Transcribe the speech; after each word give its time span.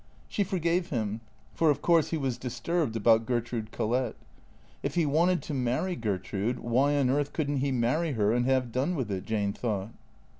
She 0.27 0.43
forgave 0.43 0.89
him, 0.89 1.21
for 1.53 1.69
of 1.69 1.83
course 1.83 2.07
he 2.07 2.17
was 2.17 2.39
disturbed 2.39 2.95
about 2.95 3.27
Ger 3.27 3.39
trude 3.39 3.71
Collett. 3.71 4.15
If 4.81 4.95
he 4.95 5.05
wanted 5.05 5.43
to 5.43 5.53
marry 5.53 5.95
Gertrude, 5.95 6.57
why 6.59 6.95
on 6.97 7.11
earth 7.11 7.33
couldn't 7.33 7.57
he 7.57 7.71
marry 7.71 8.13
her 8.13 8.31
and 8.33 8.47
have 8.47 8.71
done 8.71 8.95
with 8.95 9.11
it? 9.11 9.25
Jane 9.27 9.53
thought. 9.53 9.91